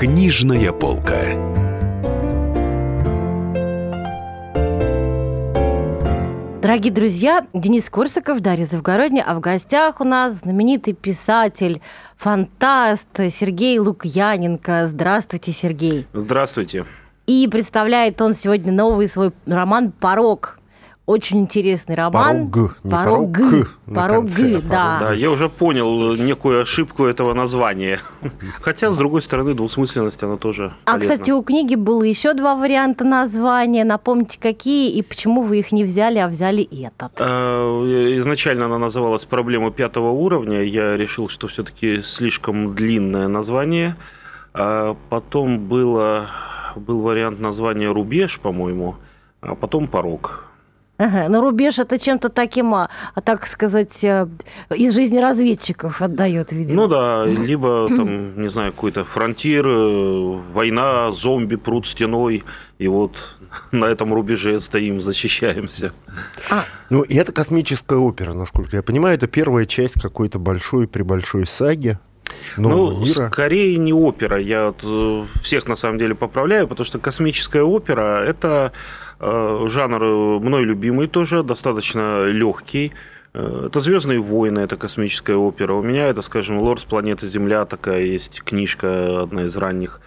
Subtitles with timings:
[0.00, 1.18] Книжная полка.
[6.62, 11.82] Дорогие друзья, Денис Корсаков, Дарья Завгородня, а в гостях у нас знаменитый писатель,
[12.16, 14.86] фантаст Сергей Лукьяненко.
[14.86, 16.06] Здравствуйте, Сергей.
[16.14, 16.86] Здравствуйте.
[17.26, 20.59] И представляет он сегодня новый свой роман «Порог».
[21.10, 22.48] Очень интересный роман.
[22.52, 24.98] Порог, не порог, порог, на порог, конце, да.
[25.00, 27.98] Да, я уже понял некую ошибку этого названия.
[28.60, 31.14] Хотя, с другой стороны, двусмысленность, она тоже А, полезна.
[31.14, 33.82] кстати, у книги было еще два варианта названия.
[33.82, 37.10] Напомните, какие и почему вы их не взяли, а взяли этот.
[37.18, 40.62] А, Изначально она называлась «Проблема пятого уровня».
[40.62, 43.96] Я решил, что все-таки слишком длинное название.
[44.54, 46.28] А потом было,
[46.76, 48.94] был вариант названия «Рубеж», по-моему,
[49.40, 50.49] а потом «Порог».
[51.00, 54.28] Ага, но рубеж это чем-то таким, а, а, так сказать, э,
[54.76, 56.82] из жизни разведчиков отдает, видимо.
[56.82, 62.44] Ну да, либо там, не знаю, какой-то фронтир, э, война, зомби прут стеной,
[62.78, 63.16] и вот
[63.72, 65.92] на этом рубеже стоим, защищаемся.
[66.90, 69.14] Ну, и это космическая опера, насколько я понимаю.
[69.14, 71.98] Это первая часть какой-то большой при большой саги
[72.58, 73.30] нового ну, мира.
[73.30, 74.38] скорее не опера.
[74.38, 78.72] Я э, всех на самом деле поправляю, потому что космическая опера это
[79.20, 82.92] жанр э, мной любимый тоже, достаточно легкий.
[83.34, 85.74] Э, Это Звездные войны, это космическая опера.
[85.74, 90.00] У меня это, скажем, Лорд с планеты Земля, такая есть книжка, одна из ранних.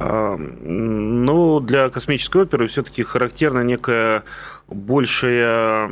[0.00, 4.22] Но для космической оперы все-таки характерна некая
[4.68, 5.88] большая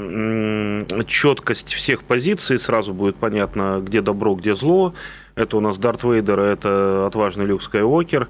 [1.09, 2.61] четкость всех позиций.
[2.61, 4.95] Сразу будет понятно, где добро, где зло.
[5.35, 8.29] Это у нас Дарт Вейдер, это отважный Люк Скайуокер.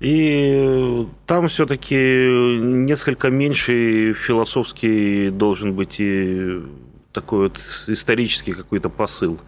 [0.00, 6.60] И там все-таки несколько меньше философский должен быть и
[7.12, 9.40] такой вот исторический какой-то посыл.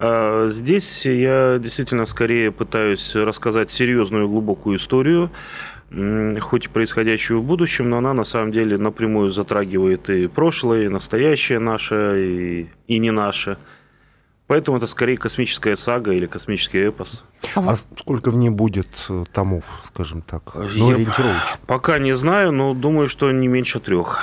[0.00, 5.30] А Здесь я действительно скорее пытаюсь рассказать серьезную глубокую историю,
[6.40, 10.88] хоть и происходящую в будущем, но она на самом деле напрямую затрагивает и прошлое, и
[10.88, 13.58] настоящее наше, и, и не наше.
[14.46, 17.22] Поэтому это скорее космическая сага или космический эпос.
[17.54, 20.54] А сколько в ней будет э, томов, скажем так?
[20.54, 21.58] Ну, ориентировочно.
[21.66, 24.20] Пока не знаю, но думаю, что не меньше трех.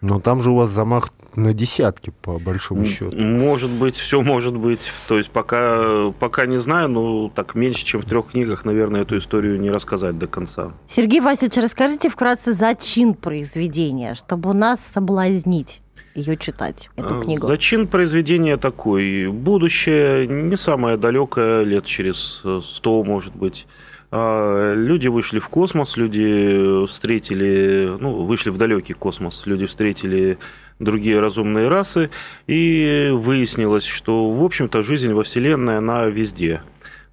[0.00, 3.16] Но там же у вас замах на десятки, по большому счету.
[3.16, 4.90] Может быть, все может быть.
[5.08, 9.18] То есть пока, пока не знаю, но так меньше, чем в трех книгах, наверное, эту
[9.18, 10.72] историю не рассказать до конца.
[10.86, 15.82] Сергей Васильевич, расскажите вкратце зачин произведения, чтобы нас соблазнить
[16.20, 17.46] ее читать, эту А, книгу.
[17.46, 19.28] Зачин произведения такой.
[19.28, 23.66] Будущее не самое далекое, лет через э, сто, может быть.
[24.10, 30.38] А, Люди вышли в космос, люди встретили, ну, вышли в далекий космос, люди встретили
[30.78, 32.10] другие разумные расы,
[32.46, 36.62] и выяснилось, что, в общем-то, жизнь во Вселенной, она везде.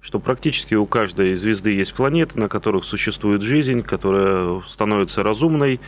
[0.00, 5.80] Что практически у каждой звезды есть планеты, на которых существует жизнь, которая становится разумной,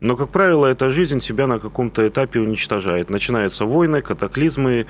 [0.00, 3.08] но, как правило, эта жизнь себя на каком-то этапе уничтожает.
[3.08, 4.86] Начинаются войны, катаклизмы,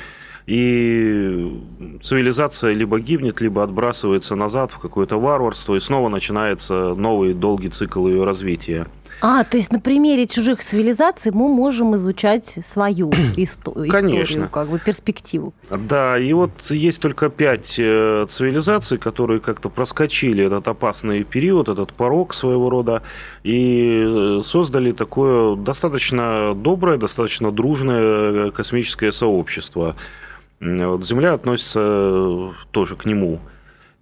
[0.47, 1.61] и
[2.03, 8.06] цивилизация либо гибнет, либо отбрасывается назад в какое-то варварство, и снова начинается новый долгий цикл
[8.06, 8.87] ее развития.
[9.21, 14.22] А, то есть на примере чужих цивилизаций мы можем изучать свою исто- Конечно.
[14.22, 15.54] историю, как бы перспективу.
[15.71, 21.93] Да, и вот есть только пять э, цивилизаций, которые как-то проскочили этот опасный период, этот
[21.93, 23.03] порог своего рода,
[23.43, 29.97] и э, создали такое достаточно доброе, достаточно дружное э, космическое сообщество.
[30.60, 33.41] Вот Земля относится тоже к нему.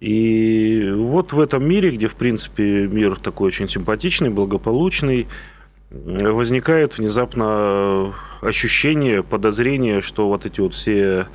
[0.05, 5.25] И вот в этом мире, где, в принципе, мир такой очень симпатичный, благополучный,
[5.89, 11.25] возникает внезапно ощущение, подозрение, что вот эти вот все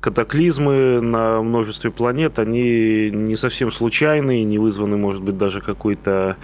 [0.00, 6.38] катаклизмы на множестве планет, они не совсем случайные, не вызваны, может быть, даже какой-то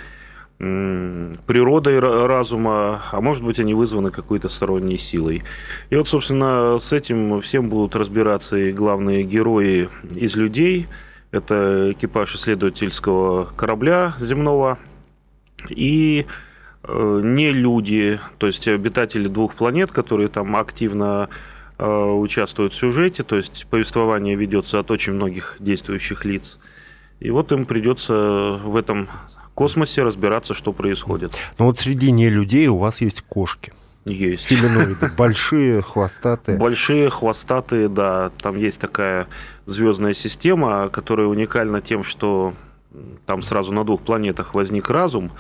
[0.59, 5.45] природой ра- разума, а может быть, они вызваны какой-то сторонней силой.
[5.89, 10.87] И вот, собственно, с этим всем будут разбираться и главные герои из людей.
[11.33, 14.79] Это экипаж исследовательского корабля земного
[15.69, 16.27] и
[16.83, 21.29] э, не люди, то есть обитатели двух планет, которые там активно
[21.79, 26.59] э, участвуют в сюжете, то есть повествование ведется от очень многих действующих лиц.
[27.21, 28.15] И вот им придется
[28.65, 29.09] в этом
[29.55, 31.37] космосе разбираться, что происходит.
[31.59, 33.73] Но вот среди не людей у вас есть кошки.
[34.07, 34.45] Есть.
[34.45, 35.11] Филиноиды.
[35.19, 36.57] Большие, хвостатые.
[36.57, 38.31] Большие, хвостатые, да.
[38.41, 39.29] Там есть такая
[39.67, 42.55] звездная система, которая уникальна тем, что
[43.27, 45.33] там сразу на двух планетах возник разум.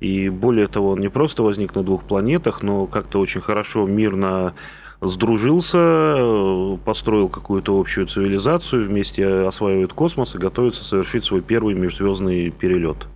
[0.00, 4.54] И более того, он не просто возник на двух планетах, но как-то очень хорошо, мирно
[5.00, 13.06] сдружился, построил какую-то общую цивилизацию, вместе осваивает космос и готовится совершить свой первый межзвездный перелет.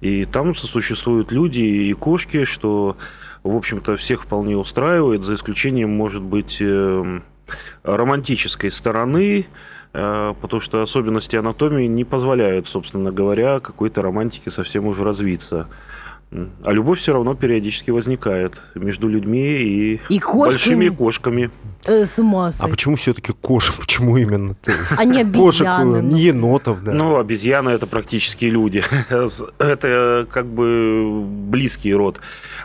[0.00, 2.96] И там сосуществуют люди и кошки, что,
[3.42, 7.20] в общем-то, всех вполне устраивает, за исключением, может быть, э,
[7.82, 9.46] романтической стороны,
[10.40, 15.68] потому что особенности анатомии не позволяют, собственно говоря, какой-то романтике совсем уже развиться.
[16.64, 21.50] А любовь все равно периодически возникает между людьми и, и большими кошками.
[21.84, 23.76] Э, с ума А почему все-таки кошек?
[23.76, 24.72] Почему именно ты?
[24.98, 25.44] А не обезьяны.
[25.44, 26.00] Кошек, ну.
[26.00, 26.92] не енотов, да.
[26.92, 28.82] Ну, обезьяны это практически люди.
[29.58, 32.20] это как бы близкий род.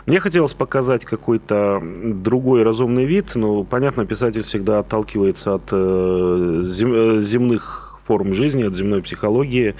[0.06, 3.32] Мне хотелось показать какой-то другой разумный вид.
[3.34, 9.76] Ну, понятно, писатель всегда отталкивается от э, зем, земных форм жизни, от земной психологии.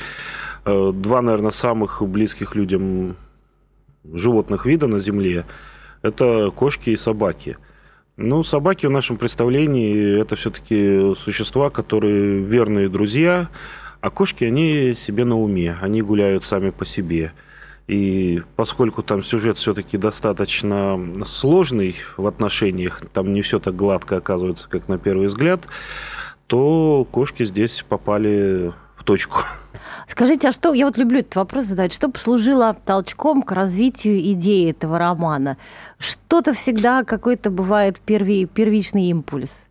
[0.65, 3.17] Э, два, наверное, самых близких людям
[4.05, 5.45] животных вида на Земле–
[6.03, 7.57] это кошки и собаки.
[8.17, 13.49] Ну, собаки в нашем представлении– это все-таки существа, которые верные друзья,
[14.01, 17.33] а кошки, они себе на уме, они гуляют сами по себе.
[17.88, 24.69] И поскольку там сюжет все-таки достаточно сложный в отношениях, там не все так гладко оказывается,
[24.69, 25.62] как на первый взгляд,
[26.46, 29.40] то кошки здесь попали в точку.
[30.06, 34.70] Скажите, а что, я вот люблю этот вопрос задать, что послужило толчком к развитию идеи
[34.70, 35.56] этого романа?
[35.99, 39.69] Что-то всегда какой-то бывает перви, первичный импульс.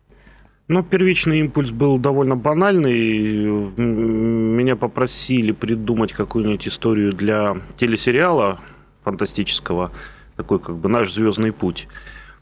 [0.72, 3.44] Ну, первичный импульс был довольно банальный.
[3.76, 8.58] Меня попросили придумать какую-нибудь историю для телесериала
[9.04, 9.92] фантастического,
[10.34, 11.88] такой как бы наш звездный путь.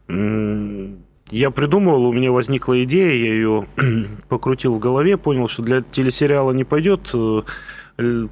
[0.06, 3.66] Я придумывал, у меня возникла идея, я ее
[4.28, 7.42] покрутил в голове, понял, что для телесериала не пойдет, э,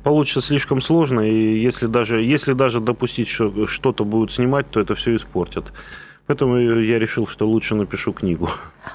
[0.05, 4.95] получится слишком сложно, и если даже, если даже допустить, что что-то будут снимать, то это
[4.95, 5.73] все испортят.
[6.29, 8.51] Поэтому я решил, что лучше напишу книгу.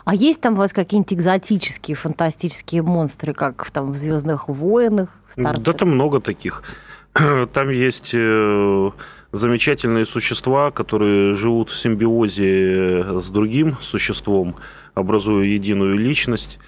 [0.05, 5.09] А есть там у вас какие-нибудь экзотические, фантастические монстры, как там в Звездных войнах?
[5.35, 6.61] Да, там много таких.
[7.53, 8.91] Там есть э,
[9.31, 14.55] замечательные существа, которые живут в симбиозе с другим существом,
[14.95, 16.59] образуя единую личность.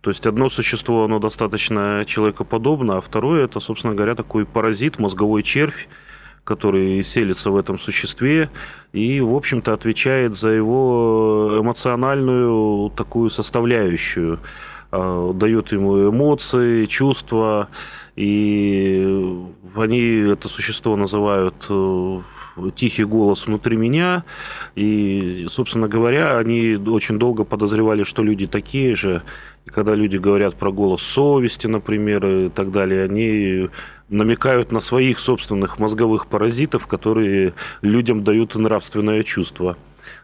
[0.00, 5.42] То есть одно существо, оно достаточно человекоподобно, а второе, это, собственно говоря, такой паразит, мозговой
[5.42, 5.88] червь,
[6.48, 8.48] который селится в этом существе
[8.94, 14.38] и, в общем-то, отвечает за его эмоциональную такую составляющую.
[14.90, 17.68] А, дает ему эмоции, чувства,
[18.16, 19.46] и
[19.76, 20.00] они
[20.32, 22.20] это существо называют э,
[22.76, 24.24] тихий голос внутри меня.
[24.74, 29.22] И, собственно говоря, они очень долго подозревали, что люди такие же.
[29.66, 33.68] И когда люди говорят про голос совести, например, и так далее, они
[34.08, 39.76] намекают на своих собственных мозговых паразитов, которые людям дают нравственное чувство.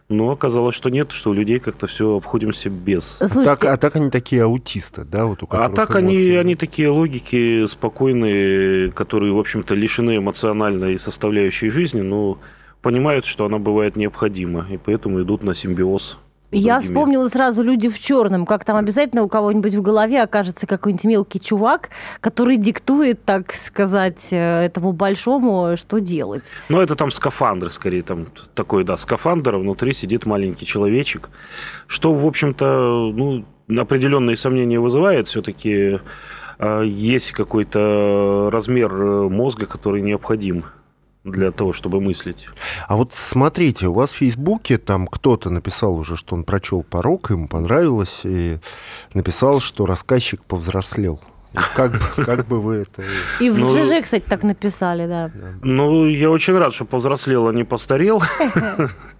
[0.08, 3.16] Но оказалось, что нет, что у людей как-то все обходимся без.
[3.18, 3.40] Слушайте...
[3.42, 5.24] А, так, а так они такие аутисты, да?
[5.24, 11.70] Вот у а так они, они такие логики спокойные, которые, в общем-то, лишены эмоциональной составляющей
[11.70, 12.38] жизни, но
[12.82, 16.18] понимают, что она бывает необходима, и поэтому идут на симбиоз.
[16.54, 21.04] Я вспомнила сразу люди в черном, как там обязательно у кого-нибудь в голове окажется какой-нибудь
[21.04, 21.90] мелкий чувак,
[22.20, 26.44] который диктует, так сказать, э, этому большому, что делать.
[26.68, 31.30] Ну, это там скафандр, скорее, там такой, да, скафандр, а внутри сидит маленький человечек,
[31.86, 36.00] что, в общем-то, ну, определенные сомнения вызывает, все-таки
[36.58, 40.64] э, есть какой-то размер э, мозга, который необходим
[41.24, 42.46] для того, чтобы мыслить.
[42.86, 47.30] А вот смотрите, у вас в Фейсбуке там кто-то написал уже, что он прочел порог,
[47.30, 48.58] ему понравилось, и
[49.14, 51.20] написал, что рассказчик повзрослел.
[51.74, 53.04] Как бы, как бы вы это...
[53.40, 55.30] И в ну, ЖЖ, кстати, так написали, да.
[55.62, 58.22] Ну, я очень рад, что повзрослел, а не постарел.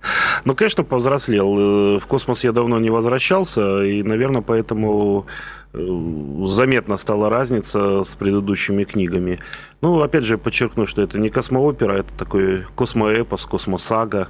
[0.45, 1.59] Ну, конечно, повзрослел.
[1.59, 5.27] Э, в космос я давно не возвращался, и, наверное, поэтому
[5.75, 9.41] заметно стала разница с предыдущими книгами.
[9.81, 14.29] Ну, опять же, подчеркну, что это не космоопера, это такой космоэпос, космосага.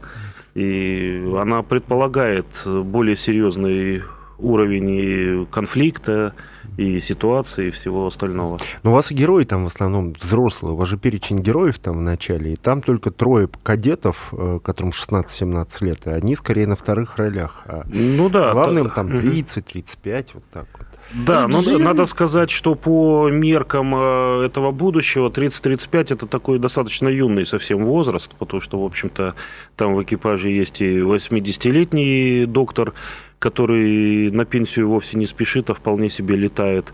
[0.55, 4.03] И она предполагает более серьезный
[4.39, 6.35] уровень и конфликта,
[6.77, 8.59] и ситуации, и всего остального.
[8.83, 12.01] Но у вас герои там в основном взрослые, у вас же перечень героев там в
[12.01, 17.17] начале, и там только трое кадетов, э, которым 16-17 лет, и они скорее на вторых
[17.17, 17.63] ролях.
[17.67, 18.53] А ну да.
[18.53, 18.95] Главным да.
[18.95, 20.87] там 30-35, вот так вот.
[21.13, 21.83] Да, но жизнь...
[21.83, 28.35] надо сказать, что по меркам э, этого будущего 30-35 это такой достаточно юный совсем возраст,
[28.39, 29.35] потому что, в общем-то,
[29.77, 32.95] там в экипаже есть и 80-летний доктор,
[33.39, 36.87] который на пенсию вовсе не спешит, а вполне себе летает.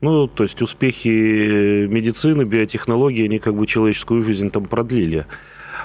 [0.00, 5.26] Ну, то есть успехи медицины, биотехнологии, они как бы человеческую жизнь там продлили.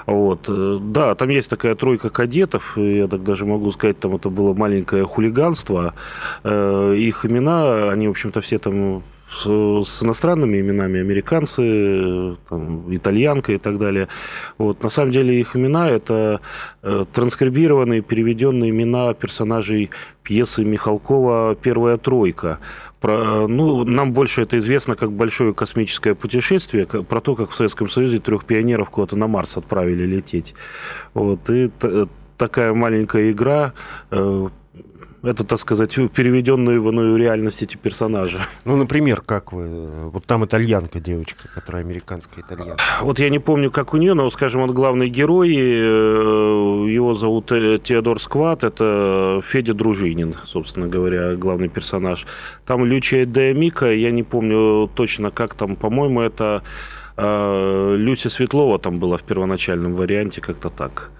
[0.06, 0.44] Вот.
[0.48, 4.54] Э, да, там есть такая тройка кадетов, я так даже могу сказать, там это было
[4.54, 5.94] маленькое хулиганство.
[6.42, 9.02] Э, их имена, они, в общем-то, все там
[9.42, 14.08] с иностранными именами, американцы, там, итальянка и так далее.
[14.58, 14.82] Вот.
[14.82, 16.40] На самом деле их имена– это
[16.82, 19.90] э, транскрибированные, переведенные имена персонажей
[20.22, 22.60] пьесы Михалкова «Первая тройка».
[23.04, 27.90] Про, ну, нам больше это известно как большое космическое путешествие, про то, как в Советском
[27.90, 30.54] Союзе трех пионеров куда-то на Марс отправили лететь.
[31.12, 31.50] Вот.
[31.50, 31.70] И
[32.38, 33.74] такая маленькая игра
[34.10, 34.48] э,
[35.26, 38.38] это, так сказать, переведенные в иную реальность эти персонажи.
[38.64, 40.10] Ну, например, как вы...
[40.10, 42.82] Вот там итальянка девочка, которая американская итальянка.
[43.02, 47.52] Вот я не помню, как у нее, но, скажем, он главный герой, э, его зовут
[47.52, 52.26] э, Теодор Скват, это Федя Дружинин, собственно говоря, главный персонаж.
[52.66, 56.62] Там Лючия Деомика, я не помню точно, как там, по-моему, это
[57.16, 61.10] э, Люся Светлова там была в первоначальном варианте, как-то так.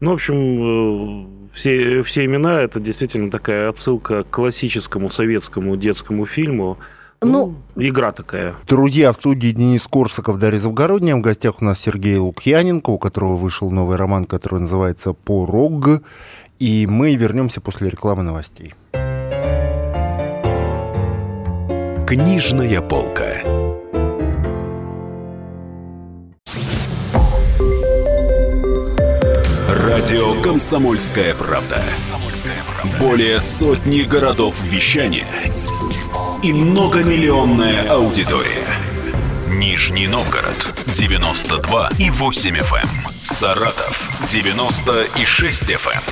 [0.00, 6.78] Ну, в общем, все, все имена это действительно такая отсылка к классическому советскому детскому фильму.
[7.22, 8.54] Ну, ну, игра такая.
[8.66, 11.16] Друзья, в студии Денис Корсаков, Дарья Завгородняя.
[11.16, 16.02] В гостях у нас Сергей Лукьяненко, у которого вышел новый роман, который называется «Порог».
[16.58, 18.74] И мы вернемся после рекламы новостей.
[22.06, 23.26] Книжная полка.
[29.90, 31.82] Радио «Комсомольская правда».
[33.00, 35.26] Более сотни городов вещания
[36.44, 38.68] и многомиллионная аудитория.
[39.48, 40.56] Нижний Новгород
[40.96, 42.76] 92 и 8 FM.
[42.76, 42.88] Эм.
[43.20, 46.02] Саратов 96 FM.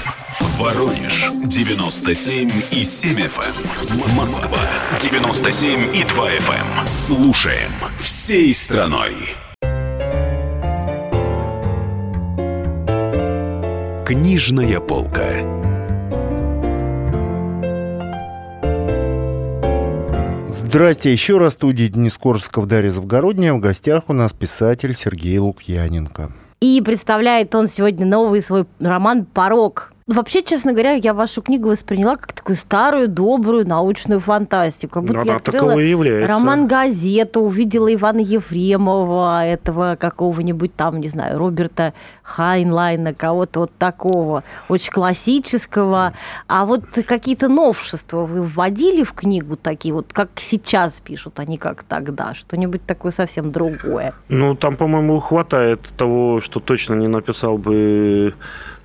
[0.41, 0.57] Эм.
[0.59, 3.55] Воронеж 97 и 7 FM.
[3.91, 4.17] Эм.
[4.17, 4.59] Москва
[5.01, 6.89] 97 и 2 FM.
[6.89, 7.71] Слушаем
[8.01, 9.37] всей страной.
[14.09, 15.23] Книжная полка.
[20.49, 21.53] Здрасте еще раз.
[21.53, 23.53] Студия Денис Коржсков, Дарья Завгородняя.
[23.53, 26.33] В гостях у нас писатель Сергей Лукьяненко.
[26.61, 29.93] И представляет он сегодня новый свой роман «Порог».
[30.09, 34.95] Вообще, честно говоря, я вашу книгу восприняла как такую старую, добрую научную фантастику.
[34.95, 35.75] Как будто Она я открыла
[36.27, 44.93] роман-газету, увидела Ивана Ефремова, этого какого-нибудь там, не знаю, Роберта Хайнлайна, кого-то вот такого, очень
[44.93, 46.15] классического.
[46.47, 51.59] А вот какие-то новшества вы вводили в книгу такие, вот как сейчас пишут, а не
[51.59, 52.33] как тогда?
[52.33, 54.15] Что-нибудь такое совсем другое?
[54.31, 58.33] Ну, там, по-моему, хватает того, что точно не написал бы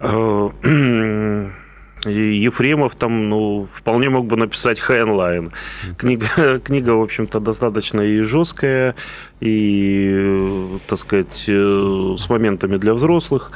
[2.06, 5.52] Ефремов там, ну, вполне мог бы написать Хайнлайн.
[5.98, 8.96] Книга, книга, в общем-то, достаточно и жесткая,
[9.40, 13.52] и, так сказать, э, с моментами для взрослых.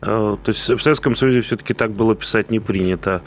[0.00, 3.22] Э, то есть в Советском Союзе все-таки так было писать не принято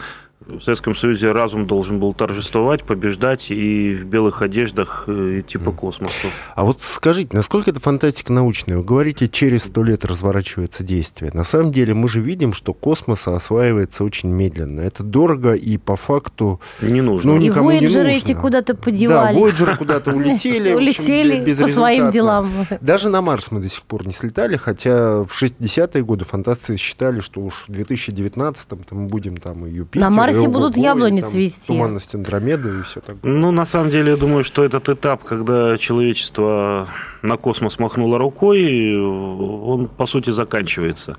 [0.45, 5.71] в Советском Союзе разум должен был торжествовать, побеждать и в белых одеждах э, идти по
[5.71, 6.13] космосу.
[6.55, 8.77] А вот скажите, насколько это фантастика научная?
[8.77, 11.31] Вы говорите, через сто лет разворачивается действие.
[11.33, 14.81] На самом деле мы же видим, что космос осваивается очень медленно.
[14.81, 16.61] Это дорого и по факту...
[16.81, 17.33] Не нужно.
[17.33, 19.35] Ну, и Вояджеры эти куда-то подевались.
[19.35, 20.73] Да, Вояджеры куда-то улетели.
[20.73, 22.51] Улетели по своим делам.
[22.79, 27.21] Даже на Марс мы до сих пор не слетали, хотя в 60-е годы фантасты считали,
[27.21, 31.67] что уж в 2019-м мы будем там и Юпитер, Марсе будут яблони цвести.
[31.67, 33.31] Туманность Андромеды и все такое.
[33.31, 36.87] Ну, на самом деле, я думаю, что этот этап, когда человечество
[37.21, 41.17] на космос махнуло рукой, он, по сути, заканчивается.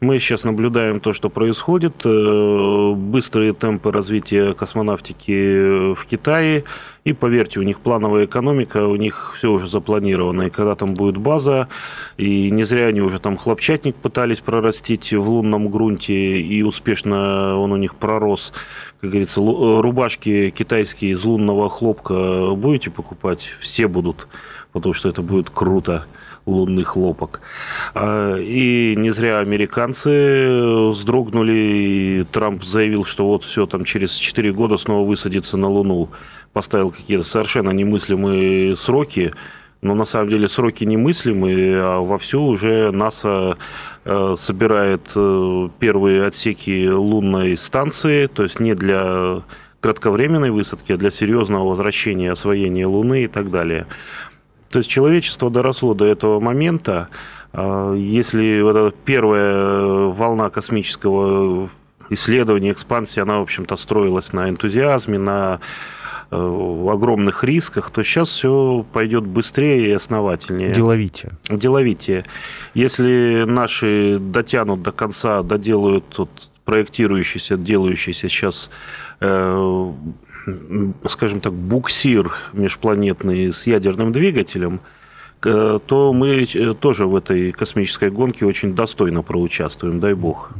[0.00, 1.94] Мы сейчас наблюдаем то, что происходит.
[2.04, 6.64] Э, быстрые темпы развития космонавтики в Китае.
[7.08, 10.42] И поверьте, у них плановая экономика, у них все уже запланировано.
[10.42, 11.68] И когда там будет база,
[12.18, 17.72] и не зря они уже там хлопчатник пытались прорастить в лунном грунте, и успешно он
[17.72, 18.52] у них пророс.
[19.00, 23.54] Как говорится, рубашки китайские из лунного хлопка будете покупать?
[23.58, 24.28] Все будут,
[24.72, 26.04] потому что это будет круто
[26.48, 27.40] лунный хлопок.
[27.94, 34.52] А, и не зря американцы вздрогнули, и Трамп заявил, что вот все, там через 4
[34.52, 36.08] года снова высадится на Луну
[36.52, 39.32] поставил какие-то совершенно немыслимые сроки,
[39.80, 43.56] но на самом деле сроки немыслимые, а вовсю уже НАСА
[44.04, 49.42] э, собирает э, первые отсеки лунной станции, то есть не для
[49.80, 53.86] кратковременной высадки, а для серьезного возвращения освоения Луны и так далее.
[54.70, 57.08] То есть человечество доросло до этого момента.
[57.52, 61.70] Э, если вот эта первая волна космического
[62.10, 65.60] исследования, экспансии, она, в общем-то, строилась на энтузиазме, на
[66.30, 70.72] огромных рисках, то сейчас все пойдет быстрее и основательнее.
[70.72, 71.32] Деловитие.
[71.48, 72.24] Деловитие.
[72.74, 76.28] Если наши дотянут до конца, доделают тут
[76.66, 78.70] проектирующийся, делающийся сейчас
[79.20, 79.92] э,
[81.08, 84.80] скажем так, буксир межпланетный с ядерным двигателем,
[85.40, 90.50] то мы э, тоже в этой космической гонке очень достойно проучаствуем, дай бог.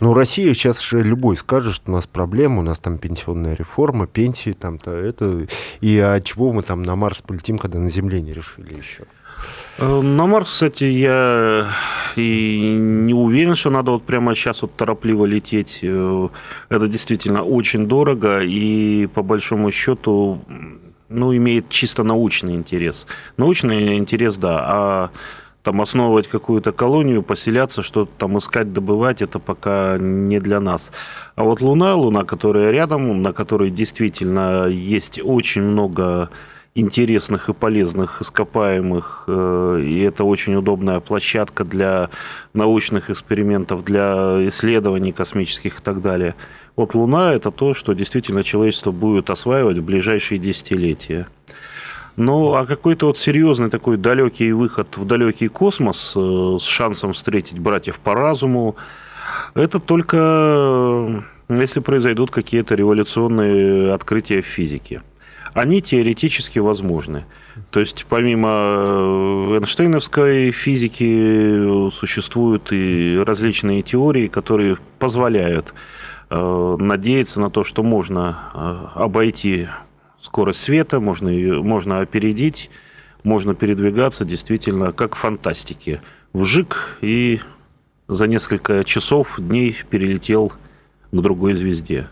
[0.00, 4.06] Ну, Россия сейчас же любой скажет, что у нас проблема, у нас там пенсионная реформа,
[4.06, 5.46] пенсии там-то, это...
[5.82, 9.04] И от чего мы там на Марс полетим, когда на Земле не решили еще?
[9.78, 11.74] Э, на Марс, кстати, я
[12.16, 15.80] и не уверен, что надо вот прямо сейчас вот торопливо лететь.
[15.82, 16.28] Э,
[16.68, 20.40] это действительно очень дорого и по большому счету
[21.08, 23.06] ну, имеет чисто научный интерес.
[23.36, 25.10] Научный интерес, да, а
[25.62, 30.92] там основывать какую-то колонию, поселяться, что-то там искать, добывать, это пока не для нас.
[31.36, 36.30] А вот Луна, Луна, которая рядом, на которой действительно есть очень много
[36.74, 42.10] интересных и полезных ископаемых, э, и это очень удобная площадка для
[42.54, 46.34] научных экспериментов, для исследований космических и так далее–
[46.74, 51.28] вот Луна– это то, что действительно человечество будет осваивать в ближайшие десятилетия.
[52.16, 57.58] Ну, а какой-то вот серьезный такой далекий выход в далекий космос э, с шансом встретить
[57.58, 58.76] братьев по разуму,
[59.54, 65.02] это только э, если произойдут какие-то революционные открытия в физике.
[65.54, 67.24] Они теоретически возможны.
[67.70, 75.74] То есть помимо э, Эйнштейновской физики существуют и различные теории, которые позволяют
[76.34, 79.68] Э, надеяться на то, что можно э, обойти
[80.22, 82.70] скорость света, можно, ее, можно опередить,
[83.22, 86.00] можно передвигаться действительно как в фантастике.
[86.32, 87.42] Вжик и
[88.08, 90.54] за несколько часов, дней перелетел
[91.10, 92.08] к другой звезде.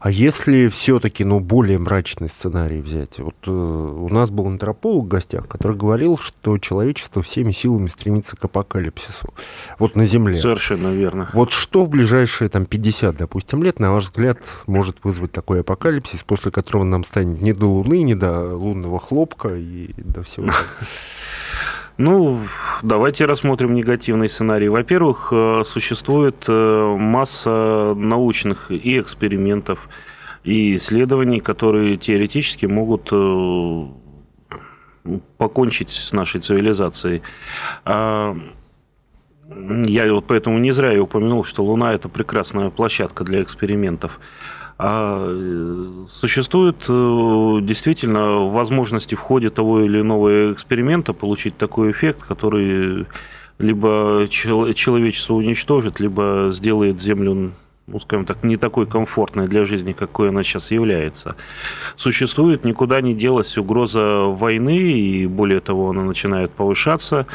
[0.00, 3.18] А если все-таки, ну, более мрачный сценарий взять?
[3.18, 8.36] Вот э, у нас был антрополог в гостях, который говорил, что человечество всеми силами стремится
[8.36, 9.34] к апокалипсису.
[9.78, 10.38] Вот на Земле.
[10.38, 11.30] Совершенно верно.
[11.32, 16.20] Вот что в ближайшие там 50, допустим, лет, на ваш взгляд, может вызвать такой апокалипсис,
[16.22, 20.50] после которого нам станет не до Луны, не до лунного хлопка и до всего
[21.98, 22.40] Ну,
[22.82, 24.68] давайте рассмотрим негативный сценарий.
[24.68, 29.78] Во-первых, э, существует э, масса научных и экспериментов,
[30.44, 33.86] и исследований, которые теоретически могут э,
[35.38, 37.22] покончить с нашей цивилизацией.
[37.86, 38.36] А,
[39.48, 44.20] я вот поэтому не зря и упомянул, что Луна– это прекрасная площадка для экспериментов.
[44.78, 52.20] А э, существует э, действительно возможности в ходе того или иного эксперимента получить такой эффект,
[52.28, 53.06] который
[53.58, 57.52] либо человечество уничтожит, либо сделает Землю
[57.86, 61.36] ну, скажем так, не такой комфортной для жизни, какой она сейчас является.
[61.96, 67.26] Существует, никуда не делась угроза войны, и более того, она начинает повышаться.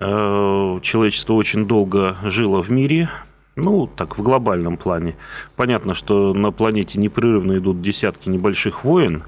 [0.00, 3.08] Э, человечество очень долго жило в мире,
[3.56, 5.16] ну, так, в глобальном плане.
[5.56, 9.22] Понятно, что на планете непрерывно идут десятки небольших войн,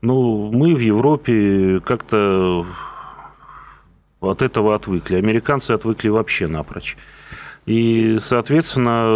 [0.00, 2.66] но мы в Европе как-то
[4.20, 5.16] от этого отвыкли.
[5.16, 6.96] Американцы отвыкли вообще напрочь.
[7.66, 9.06] И, соответственно,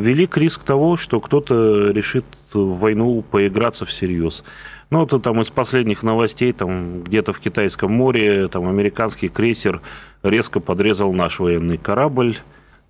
[0.00, 4.44] велик риск того, что кто-то решит в войну поиграться всерьез.
[4.90, 9.80] Ну, это там из последних новостей, там где-то в Китайском море, там американский крейсер
[10.22, 12.38] резко подрезал наш военный корабль,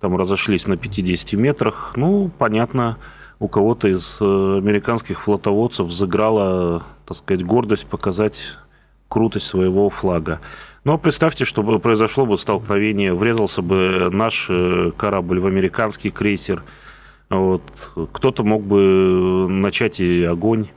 [0.03, 1.93] там разошлись на 50 метрах.
[1.95, 2.97] Ну, понятно,
[3.39, 8.37] у кого-то из э, американских флотоводцев заграла, так сказать, гордость показать
[9.07, 10.41] крутость своего флага.
[10.83, 16.63] Но представьте, что произошло бы столкновение, врезался бы наш э, корабль в американский крейсер.
[17.29, 17.61] Вот.
[18.11, 20.67] Кто-то мог бы начать и огонь,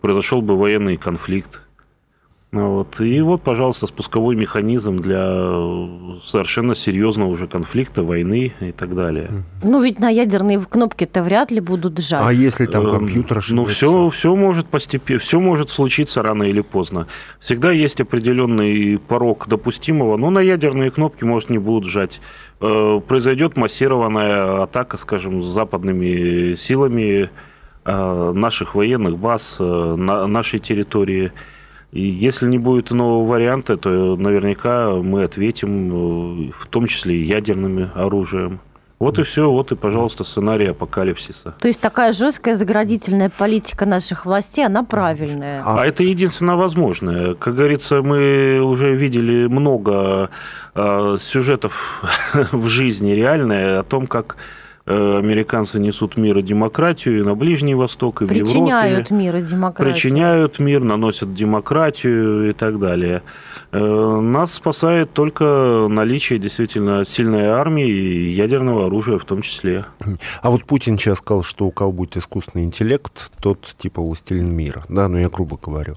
[0.00, 1.60] произошел бы военный конфликт.
[2.56, 3.00] Ну вот.
[3.00, 5.26] И вот, пожалуйста, спусковой механизм для
[6.24, 9.44] совершенно серьезного уже конфликта, войны и так далее.
[9.62, 12.22] Ну, ведь на ядерные кнопки-то вряд ли будут жать.
[12.24, 13.54] А если там эм, компьютер ошибется?
[13.54, 17.08] Ну, все, все может постепенно, все может случиться рано или поздно.
[17.40, 22.22] Всегда есть определенный порог допустимого, но на ядерные кнопки, может, не будут жать.
[22.62, 27.28] Э, произойдет массированная атака, скажем, с западными силами
[27.84, 31.32] э, наших военных баз э, на нашей территории–
[31.96, 37.24] и если не будет нового варианта, то наверняка мы ответим, э, в том числе и
[37.24, 38.60] ядерным оружием.
[38.98, 41.54] Вот и все, вот и, пожалуйста, сценарий апокалипсиса.
[41.58, 45.62] То есть такая жесткая заградительная политика наших властей, она правильная.
[45.64, 47.34] А, это единственно возможное.
[47.34, 50.30] Как говорится, мы уже видели много
[50.74, 52.02] э, сюжетов
[52.52, 54.36] в жизни реальные о том, как
[54.92, 59.14] американцы несут мир и демократию и на Ближний Восток, и Причиняют в Европе.
[59.14, 59.94] мир и демократию.
[59.94, 63.22] Причиняют мир, наносят демократию и так далее.
[63.72, 69.86] Э, нас спасает только наличие действительно сильной армии и ядерного оружия в том числе.
[70.40, 74.84] А вот Путин сейчас сказал, что у кого будет искусственный интеллект, тот типа властелин мира.
[74.88, 75.94] Да, ну я грубо говорю.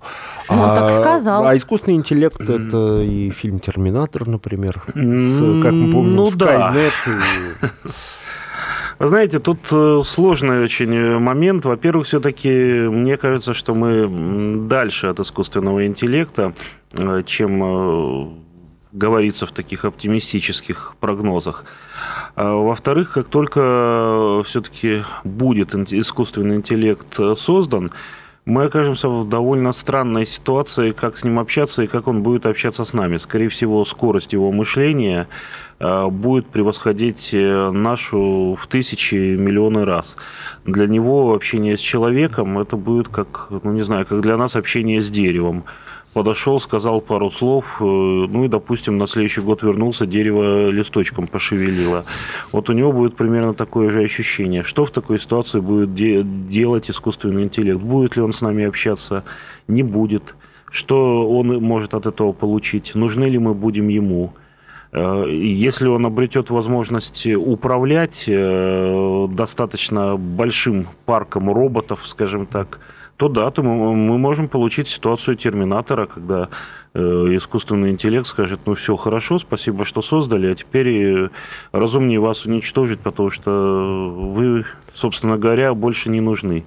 [0.49, 1.45] Ну, а, так сказал.
[1.45, 4.81] А искусственный интеллект это и фильм Терминатор, например.
[4.95, 6.91] С, как мы помним, ну, Skynet.
[7.05, 7.11] Да.
[7.63, 7.69] И...
[8.99, 11.63] Вы знаете, тут э, сложный очень э, момент.
[11.63, 16.53] Во-первых, все-таки мне кажется, что мы дальше от искусственного интеллекта,
[16.91, 18.43] э, чем
[18.91, 21.63] говорится в таких оптимистических прогнозах.
[22.35, 27.91] А во-вторых, как только все-таки будет искусственный интеллект создан,
[28.49, 32.83] мы окажемся в довольно странной ситуации, как с ним общаться и как он будет общаться
[32.83, 33.17] с нами.
[33.17, 35.27] Скорее всего, скорость его мышления
[35.79, 40.17] Э, будет превосходить э, нашу в тысячи, миллионы раз.
[40.65, 45.01] Для него общение с человеком это будет как, ну не знаю, как для нас общение
[45.01, 45.63] с деревом.
[46.13, 52.03] Подошел, сказал пару слов, э, ну и, допустим, на следующий год вернулся, дерево листочком пошевелило.
[52.51, 54.63] Вот у него будет примерно такое же ощущение.
[54.63, 57.79] Что в такой ситуации будет де- делать искусственный интеллект?
[57.79, 59.23] Будет ли он с нами общаться?
[59.67, 60.35] Не будет.
[60.71, 62.95] Что он может от этого получить?
[62.95, 64.33] Нужны ли мы будем ему?
[64.91, 72.79] Э, если он обретет возможность управлять э, достаточно большим парком роботов, скажем так,
[73.19, 76.47] то да, то мы, мы можем получить ситуацию терминатора, когда
[76.93, 81.29] э, искусственный интеллект скажет, ну все хорошо, спасибо, что создали, а теперь
[81.73, 86.63] разумнее вас уничтожить, потому что вы, собственно говоря, больше не нужны.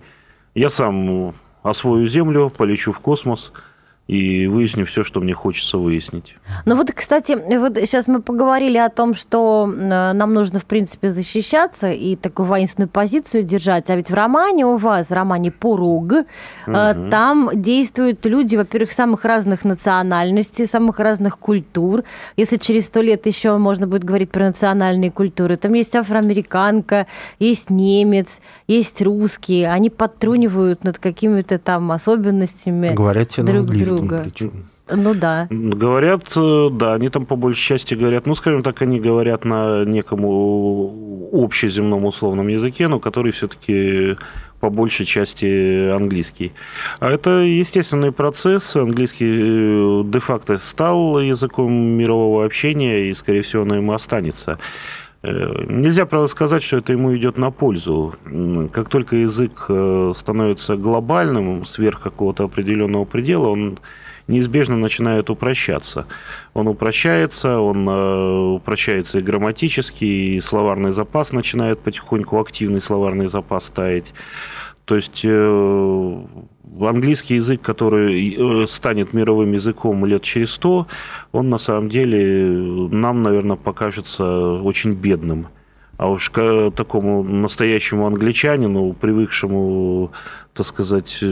[0.54, 3.50] Я сам освою Землю, полечу в космос–
[4.08, 6.34] и выясню все, что мне хочется выяснить.
[6.66, 11.12] Ну вот, кстати, вот сейчас мы поговорили о том, что э, нам нужно, в принципе,
[11.12, 13.90] защищаться и такую воинственную позицию держать.
[13.90, 16.24] А ведь в романе у вас, в романе «Поруг», угу.
[16.66, 22.02] там действуют люди, во-первых, самых разных национальностей, самых разных культур.
[22.36, 27.06] Если через сто лет еще можно будет говорить про национальные культуры, там есть афроамериканка,
[27.38, 29.70] есть немец, есть русские.
[29.70, 34.22] Они подтрунивают над какими-то там особенностями Говорят друг друга друга.
[34.24, 34.52] Причем.
[34.90, 35.46] Ну да.
[35.50, 39.84] Говорят, э, да, они там по большей части говорят, ну, скажем так, они говорят на
[39.84, 40.24] неком
[41.32, 44.16] общеземном условном языке, но который все-таки
[44.62, 46.52] по большей части английский.
[47.00, 48.76] А это естественный процесс.
[48.76, 54.58] Английский э, де-факто стал языком мирового общения, и, скорее всего, он им останется.
[55.22, 58.14] Э, нельзя, правда, сказать, что это ему идет на пользу.
[58.72, 63.78] Как только язык э, становится глобальным, сверх какого-то определенного предела, он
[64.26, 66.06] неизбежно начинает упрощаться.
[66.54, 73.70] Он упрощается, он э, упрощается и грамматически, и словарный запас начинает потихоньку, активный словарный запас
[73.70, 74.12] таять.
[74.84, 75.24] То есть
[76.80, 80.86] английский язык, который станет мировым языком лет через сто,
[81.32, 82.46] он на самом деле
[82.90, 84.24] нам, наверное, покажется
[84.62, 85.48] очень бедным.
[85.98, 90.10] А уж к такому настоящему англичанину, привыкшему,
[90.52, 91.22] так сказать,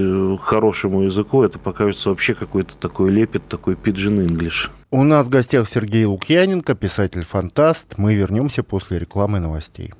[0.43, 4.71] хорошему языку, это покажется вообще какой-то такой лепет, такой пиджин English.
[4.93, 7.95] У нас в гостях Сергей Лукьяненко, писатель-фантаст.
[7.97, 9.93] Мы вернемся после рекламы новостей.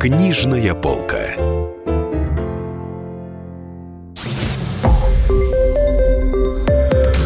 [0.00, 1.53] Книжная полка.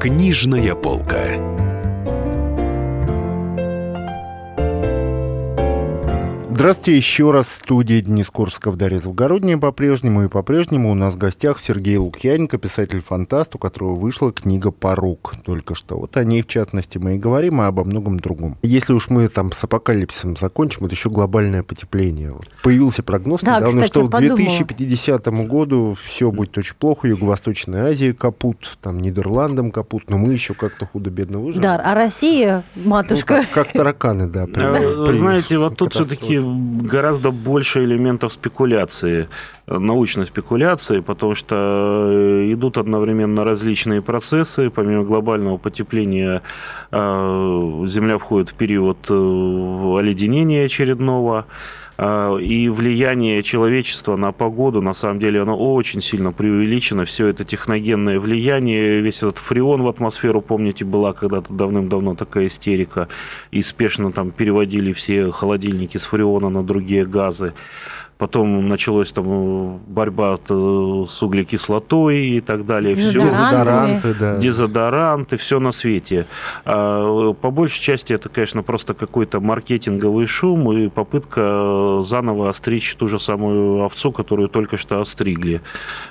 [0.00, 1.59] Книжная полка.
[6.60, 7.48] Здравствуйте еще раз.
[7.48, 10.24] Студия Денис Курсков, Дарья Завгородняя по-прежнему.
[10.24, 15.74] И по-прежнему у нас в гостях Сергей Лукьяненко, писатель-фантаст, у которого вышла книга «Порук» только
[15.74, 15.96] что.
[15.96, 18.58] Вот о ней, в частности, мы и говорим, а обо многом другом.
[18.60, 22.32] Если уж мы там с апокалипсисом закончим, это еще глобальное потепление.
[22.32, 22.46] Вот.
[22.62, 27.08] Появился прогноз да, недавно, кстати, что к 2050 году все будет очень плохо.
[27.08, 31.62] Юго-Восточная Азия капут, там Нидерландам капут, но мы еще как-то худо-бедно выживем.
[31.62, 33.36] Да, а Россия, матушка...
[33.36, 34.44] Ну, как, как тараканы, да.
[34.44, 36.49] При, при, Знаете, вот тут все-таки
[36.82, 39.28] гораздо больше элементов спекуляции,
[39.66, 44.70] научной спекуляции, потому что э, идут одновременно различные процессы.
[44.70, 46.42] Помимо глобального потепления
[46.90, 51.46] э, Земля входит в период оледенения очередного.
[52.02, 57.04] А, и влияние человечества на погоду, на самом деле, оно очень сильно преувеличено.
[57.04, 63.08] Все это техногенное влияние, весь этот фреон в атмосферу, помните, была когда-то давным-давно такая истерика,
[63.50, 67.52] и спешно там переводили все холодильники с фреона на другие газы.
[68.20, 72.94] Потом началась там э, борьба э, с углекислотой и так далее.
[72.94, 73.12] Все.
[73.12, 74.36] Дезодоранты, да.
[74.36, 76.26] Дезодоранты, все на свете.
[76.66, 83.08] А, по большей части это, конечно, просто какой-то маркетинговый шум и попытка заново остричь ту
[83.08, 85.62] же самую овцу, которую только что остригли.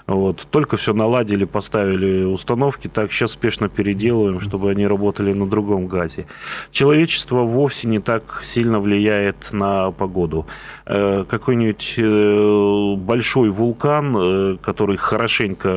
[0.07, 0.47] Вот.
[0.49, 6.25] Только все наладили, поставили установки, так сейчас спешно переделываем, чтобы они работали на другом газе.
[6.71, 10.47] Человечество вовсе не так сильно влияет на погоду.
[10.91, 15.69] Э, какой-нибудь э, большой вулкан, э, который хорошенько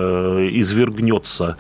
[0.59, 1.59] извергнется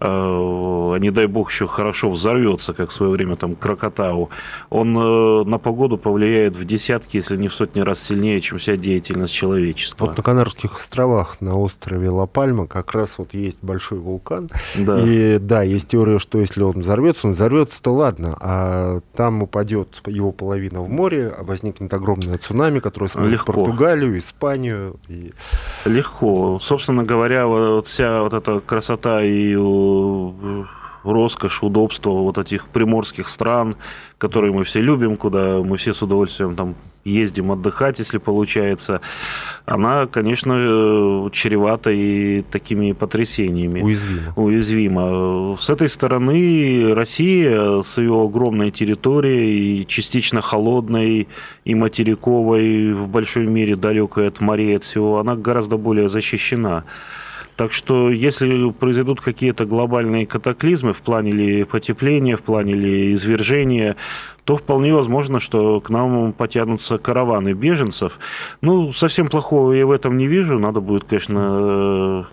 [0.00, 4.30] не дай бог еще хорошо взорвется, как в свое время там Крокотау,
[4.70, 8.76] он э, на погоду повлияет в десятки, если не в сотни раз сильнее, чем вся
[8.76, 10.06] деятельность человечества.
[10.06, 14.48] Вот на Канарских островах, на острове Ла-Пальма, как раз вот есть большой вулкан.
[14.76, 15.00] Да.
[15.00, 20.00] И да, есть теория, что если он взорвется, он взорвется, то ладно, а там упадет
[20.06, 24.96] его половина в море, возникнет огромное цунами, которое сможет Португалию, Испанию.
[25.08, 25.32] И...
[25.84, 26.58] Легко.
[26.60, 29.54] Собственно говоря, вот вся вот эта красота и
[31.04, 33.76] роскошь, удобство вот этих приморских стран,
[34.18, 36.74] которые мы все любим, куда мы все с удовольствием там
[37.04, 39.00] ездим отдыхать, если получается,
[39.64, 43.80] она, конечно, э, чревата и такими потрясениями.
[43.80, 44.32] Уязвима.
[44.36, 45.56] Уязвима.
[45.58, 51.28] С этой стороны Россия с ее огромной территорией, частично холодной
[51.64, 56.84] и материковой, в большой мере далекой от морей, от всего, она гораздо более защищена.
[57.60, 63.96] Так что если произойдут какие-то глобальные катаклизмы в плане ли потепления, в плане ли извержения,
[64.44, 68.18] то вполне возможно, что к нам потянутся караваны беженцев.
[68.62, 70.58] Ну, совсем плохого я в этом не вижу.
[70.58, 72.26] Надо будет, конечно,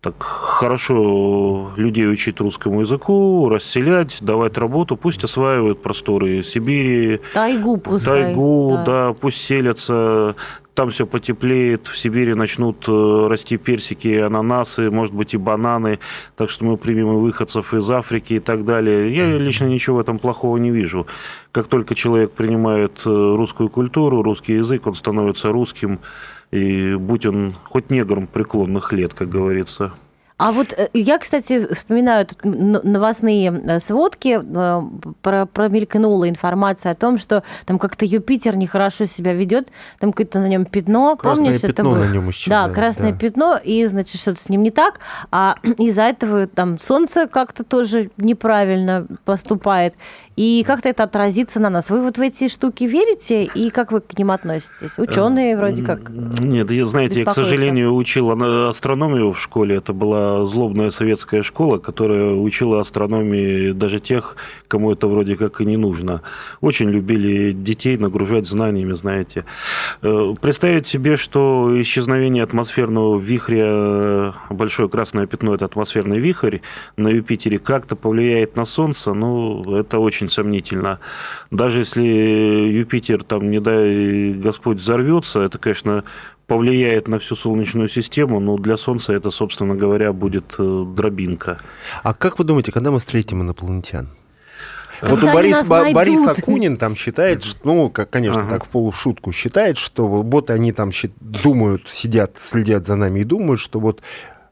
[0.00, 8.24] так хорошо людей учить русскому языку, расселять, давать работу, пусть осваивают просторы Сибири, тайгу, пускай,
[8.24, 8.84] тайгу, да.
[8.84, 10.34] да, пусть селятся
[10.74, 16.00] там все потеплеет, в Сибири начнут э, расти персики, ананасы, может быть и бананы,
[16.36, 19.14] так что мы примем и выходцев из Африки и так далее.
[19.14, 21.06] Я лично ничего в этом плохого не вижу.
[21.52, 26.00] Как только человек принимает э, русскую культуру, русский язык, он становится русским,
[26.50, 29.92] и будь он хоть негром преклонных лет, как говорится.
[30.36, 34.82] А вот э, я, кстати, вспоминаю тут новостные э, сводки, э,
[35.22, 39.68] про, промелькнула информация о том, что там как-то Юпитер нехорошо себя ведет,
[40.00, 42.04] там какое-то на нем пятно, красное помнишь, пятно это было?
[42.04, 43.18] на нем исчезает, да, красное да.
[43.18, 44.98] пятно, и, значит, что-то с ним не так,
[45.30, 49.94] а из-за этого там солнце как-то тоже неправильно поступает,
[50.36, 51.90] и как-то это отразится на нас.
[51.90, 54.98] Вы вот в эти штуки верите, и как вы к ним относитесь?
[54.98, 58.30] Ученые вроде как Нет, я, знаете, я, к сожалению, учил
[58.68, 64.36] астрономию в школе, это была злобная советская школа, которая учила астрономии даже тех,
[64.68, 66.22] кому это вроде как и не нужно.
[66.60, 69.44] Очень любили детей нагружать знаниями, знаете.
[70.02, 76.58] Э, представить себе, что исчезновение атмосферного вихря, большое красное пятно– это атмосферный вихрь
[76.96, 81.00] на Юпитере, как-то повлияет на Солнце, ну, это очень сомнительно.
[81.50, 86.04] Даже если Юпитер, там, не дай Господь, взорвется, это, конечно,
[86.46, 91.60] повлияет на всю Солнечную систему, но для Солнца это, собственно говоря, будет э, дробинка.
[92.02, 94.08] А как вы думаете, когда мы встретим инопланетян?
[95.00, 98.50] Когда вот у Борис, Борис Акунин там считает, что, ну, как, конечно, ага.
[98.50, 103.60] так в полушутку считает, что вот они там думают, сидят, следят за нами и думают,
[103.60, 104.02] что вот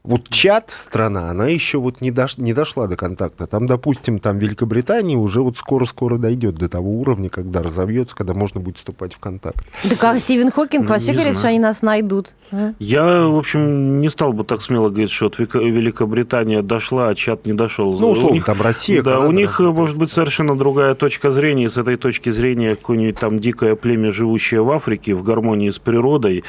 [0.03, 3.47] вот чат страна, она еще вот не, дош, не дошла до контакта.
[3.47, 8.59] Там, допустим, там Великобритания уже вот скоро-скоро дойдет до того уровня, когда разовьется, когда можно
[8.59, 9.65] будет вступать в контакт.
[9.85, 11.39] Да как Стивен Хокинг вообще не говорит, знаю.
[11.39, 12.35] что они нас найдут.
[12.51, 12.73] А?
[12.79, 17.53] Я, в общем, не стал бы так смело говорить, что Великобритания дошла, а чат не
[17.53, 17.97] дошел.
[17.97, 19.01] Ну, условно, у них, там Россия.
[19.01, 21.69] Да, Канада, у них может быть совершенно другая точка зрения.
[21.69, 26.43] С этой точки зрения какое-нибудь там дикое племя, живущее в Африке, в гармонии с природой,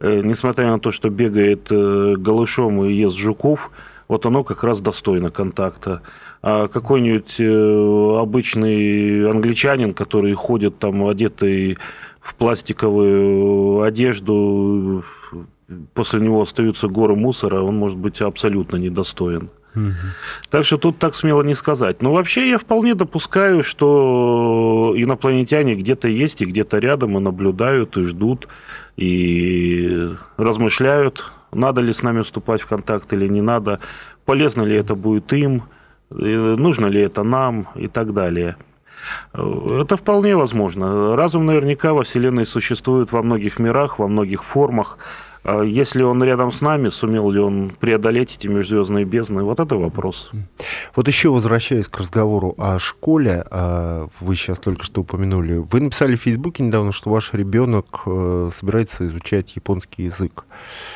[0.00, 3.70] несмотря на то, что бегает э, голышом и ест жуков,
[4.06, 6.02] вот оно как раз достойно контакта.
[6.42, 11.78] А какой-нибудь э, обычный англичанин, который ходит там одетый
[12.20, 15.04] в пластиковую одежду,
[15.94, 19.50] после него остаются горы мусора, он может быть абсолютно недостоин.
[19.74, 19.92] Угу.
[20.50, 22.02] Так что тут так смело не сказать.
[22.02, 28.04] Но вообще я вполне допускаю, что инопланетяне где-то есть и где-то рядом, и наблюдают, и
[28.04, 28.48] ждут,
[28.98, 33.78] и размышляют, надо ли с нами вступать в контакт или не надо,
[34.24, 35.62] полезно ли это будет им,
[36.10, 38.56] нужно ли это нам и так далее.
[39.32, 41.14] Это вполне возможно.
[41.14, 44.98] Разум наверняка во Вселенной существует во многих мирах, во многих формах.
[45.44, 49.76] А если он рядом с нами, сумел ли он преодолеть эти межзвездные бездны, вот это
[49.76, 50.30] вопрос.
[50.94, 56.16] Вот еще возвращаясь к разговору о школе, а, вы сейчас только что упомянули, вы написали
[56.16, 60.44] в Фейсбуке недавно, что ваш ребенок э, собирается изучать японский язык.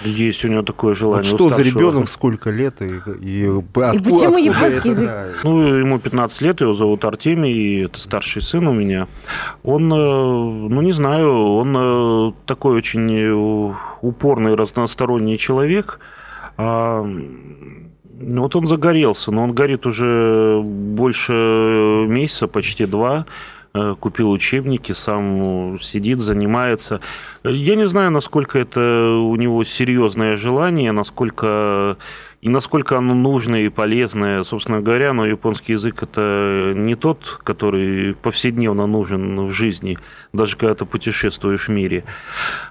[0.02, 1.30] Есть у него такое желание.
[1.30, 2.86] Вот что за ребенок, сколько лет и,
[3.20, 5.40] и, и почему японский язык?
[5.44, 9.08] Ну, ему 15 лет, его зовут Артемий, это старший сын у меня.
[9.62, 15.98] Он, э, ну не знаю, он э, такой очень упорный, разносторонний человек.
[16.58, 17.02] А,
[18.20, 21.32] вот он загорелся, но он горит уже больше
[22.08, 23.26] месяца, почти два.
[23.74, 27.00] Э, купил учебники, сам сидит, занимается.
[27.42, 31.96] Я не знаю, насколько это у него серьезное желание, насколько
[32.42, 38.14] и насколько оно нужное и полезное, собственно говоря, но японский язык это не тот, который
[38.14, 39.96] повседневно нужен в жизни,
[40.32, 42.02] даже когда ты путешествуешь в мире.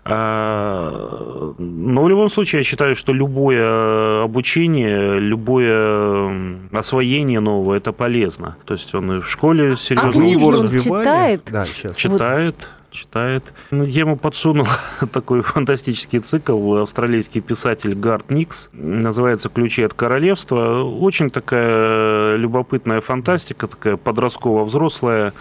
[0.04, 8.58] А, но в любом случае я считаю, что любое обучение, любое освоение нового это полезно.
[8.66, 11.04] То есть он и в школе серьезно а его развивали.
[11.04, 11.42] Читает?
[11.50, 11.96] Да, сейчас.
[11.96, 12.56] Читает.
[12.58, 13.44] Вот читает.
[13.72, 14.68] Ну, ему подсунул
[15.14, 16.78] такой фантастический цикл.
[16.78, 18.70] Австралийский писатель Гарт Никс.
[18.74, 20.84] Называется «Ключи от королевства».
[20.84, 25.34] Очень такая любопытная фантастика, такая подростково-взрослая.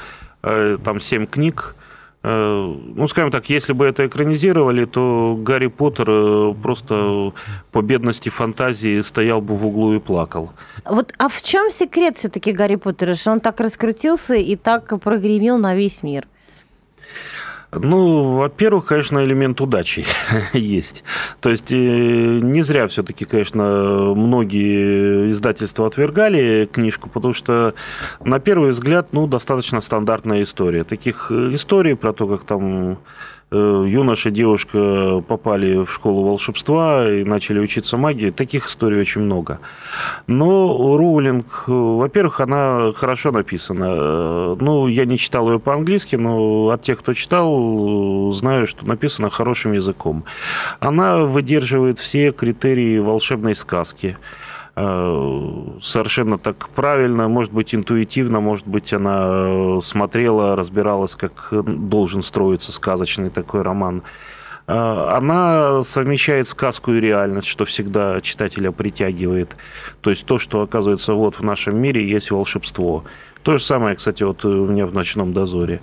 [0.43, 1.75] Э, там семь книг.
[2.23, 7.33] Э, ну, скажем так, если бы это экранизировали, то Гарри Поттер э, просто
[7.73, 10.53] по бедности фантазии стоял бы в углу и плакал.
[10.85, 15.59] Вот, а в чем секрет все-таки Гарри Поттера, что он так раскрутился и так прогремел
[15.59, 16.27] на весь мир?
[17.72, 20.04] Ну, во-первых, конечно, элемент удачи
[20.52, 21.04] есть.
[21.40, 27.74] То есть э, не зря все-таки, конечно, многие издательства отвергали книжку, потому что
[28.24, 30.83] на первый взгляд, ну, достаточно стандартная история.
[30.83, 32.98] Таких э, историй про то, как там
[33.57, 38.31] юноша и девушка попали в школу волшебства и начали учиться магии.
[38.31, 39.59] Таких историй очень много.
[40.27, 43.87] Но Роулинг, э, во-первых, она хорошо написана.
[43.89, 49.31] Э, ну, я не читал ее по-английски, но от тех, кто читал, знаю, что написано
[49.31, 50.25] хорошим языком.
[50.79, 54.17] Она выдерживает все критерии волшебной сказки.
[54.76, 62.22] Э, совершенно так правильно, может быть, интуитивно, может быть, она э, смотрела, разбиралась, как должен
[62.22, 64.02] строиться сказочный такой роман.
[64.66, 69.56] Э, она совмещает сказку и реальность, что всегда читателя притягивает.
[70.02, 73.04] То есть то, что оказывается вот в нашем мире, есть волшебство.
[73.42, 75.80] То же самое, кстати, вот у меня в «Ночном дозоре».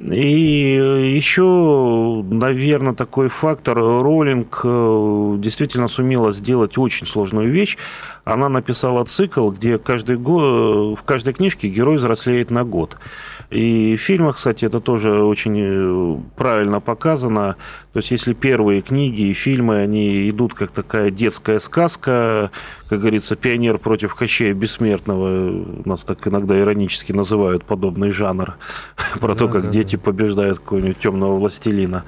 [0.00, 3.78] И еще, наверное, такой фактор.
[3.78, 7.76] Роллинг э, действительно сумела сделать очень сложную вещь.
[8.24, 12.96] Она написала цикл, где каждый год, в каждой книжке герой взрослеет на год.
[13.50, 17.56] И в фильмах, кстати, это тоже очень э, правильно показано.
[17.92, 22.50] То есть, если первые книги и фильмы, они идут как такая детская сказка,
[22.88, 28.56] как говорится, пионер против Кощея Бессмертного, нас так иногда иронически называют подобный жанр,
[29.20, 32.04] про то, как дети побеждают какого-нибудь темного властелина.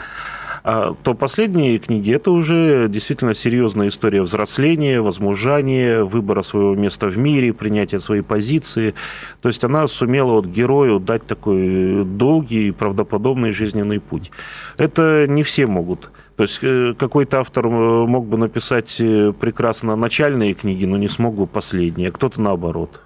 [0.69, 7.17] А, то последние книги это уже действительно серьезная история взросления, возмужания, выбора своего места в
[7.17, 8.97] мире, принятия своей позиции.
[9.43, 14.33] То есть она сумела вот герою дать такой долгий, правдоподобный жизненный путь.
[14.77, 16.11] Это не все могут.
[16.35, 21.09] То есть э, какой-то автор э, мог бы написать э, прекрасно начальные книги, но не
[21.09, 23.06] смог бы последние, а кто-то наоборот.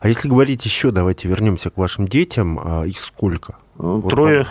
[0.00, 2.60] А если говорить еще, давайте вернемся к вашим детям.
[2.62, 3.56] А их сколько?
[3.78, 4.46] Трое.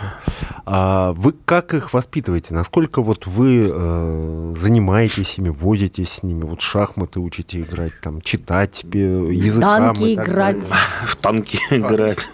[0.66, 2.52] А вы как их воспитываете?
[2.52, 8.82] Насколько вот вы э, занимаетесь ими, возитесь с ними, вот шахматы учите играть, там читать
[8.82, 9.94] языкам?
[9.94, 10.64] Танки играть.
[11.06, 12.28] В танки играть.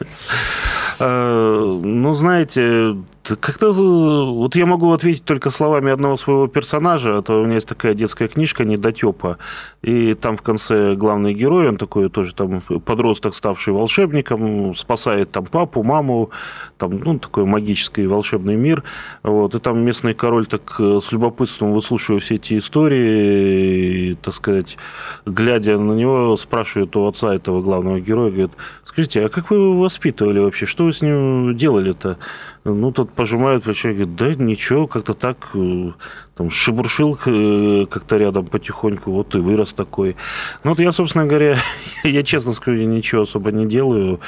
[0.99, 7.19] Э, ну, знаете, как-то вот я могу ответить только словами одного своего персонажа.
[7.19, 9.39] Это у меня есть такая детская книжка «Недотепа».
[9.83, 12.46] И там в конце главный герой, он такой тоже там
[12.85, 16.31] подросток, ставший волшебником, спасает там папу, маму,
[16.79, 18.83] там, ну, такой магический волшебный мир.
[19.23, 19.55] Вот.
[19.55, 24.77] И там местный король так э, с любопытством выслушивая все эти истории, и, так сказать,
[25.25, 28.53] глядя на него, спрашивает у отца этого главного героя, говорит,
[28.97, 30.65] скажите, а как вы его воспитывали вообще?
[30.65, 32.17] Что вы с ним делали-то?
[32.65, 35.93] Ну, тот пожимает плечами, говорит, да ничего, как-то так, э,
[36.35, 40.17] там шебуршил э, как-то рядом потихоньку, вот и вырос такой.
[40.65, 41.59] Ну вот я, собственно говоря,
[42.05, 44.21] я честно скажу, я ничего особо не делаю,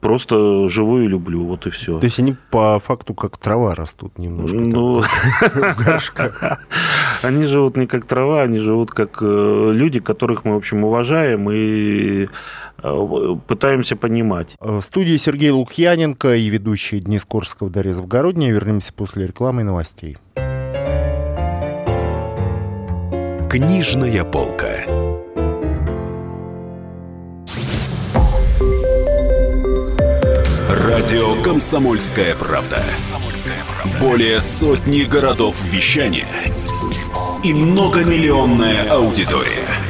[0.00, 1.98] просто живу и люблю, вот и все.
[1.98, 4.56] То есть они по факту как трава растут немножко?
[4.56, 5.02] Ну,
[7.22, 11.50] они живут не как трава, они живут как э, люди, которых мы, в общем, уважаем
[11.50, 12.28] и э,
[13.46, 14.56] пытаемся понимать.
[14.60, 18.52] В студии Сергей Лукьяненко и ведущий Денис Корского Дарья Завгородняя.
[18.52, 20.16] Вернемся после рекламы и новостей.
[23.50, 24.84] Книжная полка.
[30.68, 32.82] Радио «Комсомольская правда».
[34.00, 36.28] Более сотни городов вещания
[37.42, 39.89] и многомиллионная аудитория.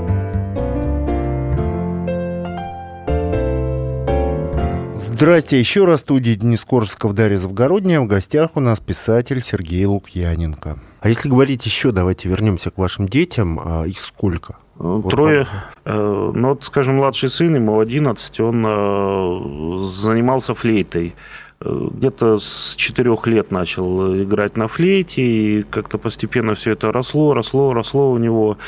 [5.01, 8.01] Здрасте еще раз, студия Денис Корсков, Дарья Завгородняя.
[8.01, 10.77] В гостях у нас писатель Сергей Лукьяненко.
[10.99, 13.59] А если говорить еще, давайте вернемся к вашим детям.
[13.63, 14.57] А их сколько?
[14.75, 15.47] Вот Трое.
[15.85, 21.15] Э, ну, вот, скажем, младший сын, ему 11, он э, занимался флейтой.
[21.61, 27.33] Э, где-то с четырех лет начал играть на флейте, и как-то постепенно все это росло,
[27.33, 28.59] росло, росло у него.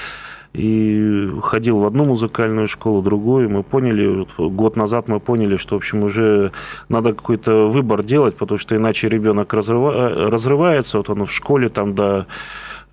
[0.53, 3.49] И ходил в одну музыкальную школу, другую.
[3.49, 6.51] Мы поняли, год назад мы поняли, что, в общем, уже
[6.89, 10.29] надо какой-то выбор делать, потому что иначе ребенок разрыва...
[10.29, 10.99] разрывается.
[10.99, 12.27] Вот он в школе там до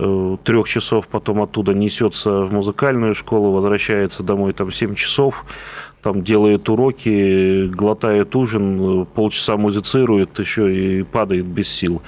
[0.03, 5.45] Э, трех часов потом оттуда несется в музыкальную школу, возвращается домой там 7 часов,
[6.03, 12.03] там делает уроки, глотает ужин, полчаса музицирует еще и падает без сил.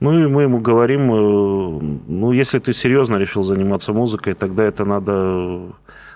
[0.00, 4.84] Ну и мы ему говорим, э, ну если ты серьезно решил заниматься музыкой, тогда это
[4.84, 5.72] надо,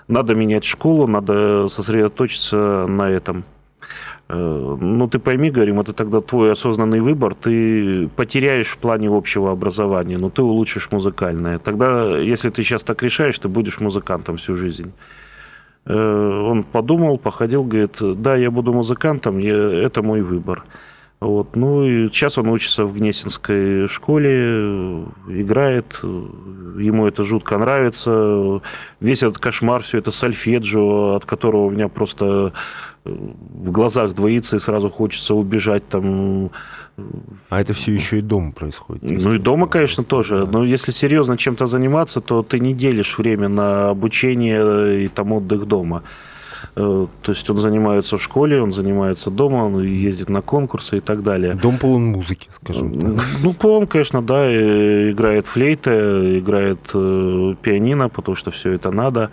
[0.07, 3.43] надо менять школу, надо сосредоточиться на этом.
[4.29, 9.51] Э, ну, ты пойми, говорим, это тогда твой осознанный выбор, ты потеряешь в плане общего
[9.51, 11.59] образования, но ты улучшишь музыкальное.
[11.59, 14.93] Тогда, если ты сейчас так решаешь, ты будешь музыкантом всю жизнь.
[15.85, 19.55] Э, он подумал, походил, говорит, да, я буду музыкантом, я,
[19.85, 20.63] это мой выбор.
[21.21, 21.55] Вот.
[21.55, 28.59] Ну и сейчас он учится в Гнесинской школе, играет, ему это жутко нравится.
[28.99, 32.53] Весь этот кошмар, все это сальфеджио, от которого у меня просто
[33.03, 36.49] в глазах двоится и сразу хочется убежать там.
[37.49, 39.03] А это все еще и дома происходит?
[39.03, 40.47] Ну и дома, конечно, тоже.
[40.51, 45.67] Но если серьезно чем-то заниматься, то ты не делишь время на обучение и там отдых
[45.67, 46.01] дома.
[46.75, 50.99] Э, то есть он занимается в школе, он занимается дома, он ездит на конкурсы и
[50.99, 51.55] так далее.
[51.55, 53.25] Дом полон музыки, скажем так.
[53.43, 54.51] Ну, полон, конечно, да.
[55.11, 59.31] Играет флейта, играет э, пианино, потому что все это надо,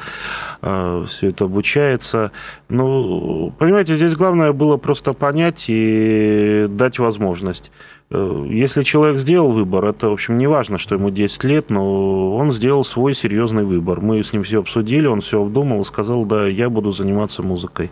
[0.63, 2.33] э, все это обучается.
[2.69, 7.71] Ну, понимаете, здесь главное было просто понять и дать возможность.
[8.11, 12.37] Э, если человек сделал выбор, это, в общем, не важно, что ему 10 лет, но
[12.37, 14.01] он сделал свой серьезный выбор.
[14.01, 17.91] Мы с ним все обсудили, он все обдумал и сказал, да, я буду заниматься музыкой.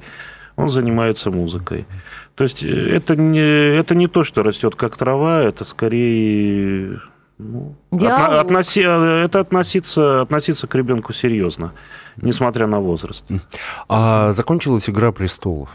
[0.57, 1.87] Он занимается музыкой.
[2.35, 7.01] То есть э, это не, это не то, что растет как трава, это скорее...
[7.39, 11.73] Ну, отно, относи, э, это относиться, относиться к ребенку серьезно,
[12.17, 13.25] несмотря на возраст.
[13.89, 15.69] А закончилась «Игра престолов».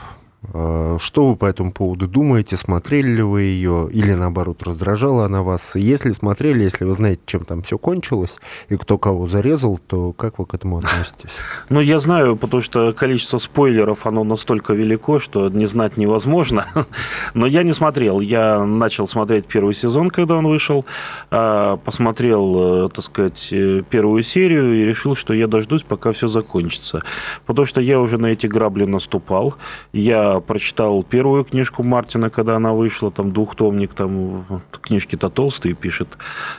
[0.54, 2.58] Э, что вы по этому поводу думаете?
[2.58, 3.90] Смотрели ли вы ее?
[3.92, 5.76] Или, наоборот, раздражала она вас?
[5.76, 8.40] Если смотрели, если вы знаете, чем там все кончилось,
[8.70, 11.32] и кто кого зарезал, то как вы к этому относитесь?
[11.70, 16.68] Ну, я знаю, потому что количество спойлеров, оно настолько велико, что не знать невозможно.
[17.34, 18.20] Но я не смотрел.
[18.20, 20.86] Я начал смотреть первый сезон, когда он вышел.
[21.30, 26.28] А, посмотрел, э, так сказать, э, первую серию и решил, что я дождусь, пока все
[26.28, 27.04] закончится.
[27.46, 29.56] Потому что я уже на эти грабли наступал.
[29.94, 36.08] Я прочитал первую книжку Мартина, когда она вышла, там двухтомник, там книжки-то толстые пишет.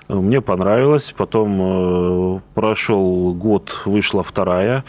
[0.08, 1.14] Мне понравилось.
[1.16, 4.84] Потом э, прошел год, вышла вторая.